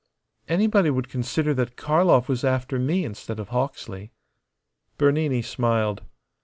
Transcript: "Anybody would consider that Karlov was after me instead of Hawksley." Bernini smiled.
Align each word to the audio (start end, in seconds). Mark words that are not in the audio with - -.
"Anybody 0.47 0.89
would 0.89 1.09
consider 1.09 1.53
that 1.53 1.75
Karlov 1.75 2.27
was 2.27 2.43
after 2.43 2.79
me 2.79 3.05
instead 3.05 3.39
of 3.39 3.49
Hawksley." 3.49 4.11
Bernini 4.97 5.43
smiled. 5.43 6.01